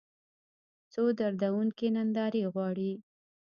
[0.91, 2.91] څو دردونکې نندارې غواړي